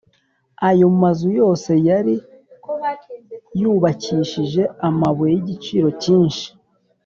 [0.69, 2.15] Ayo mazu yose yari
[3.59, 6.47] yubakishije amabuye y’igiciro cyinshi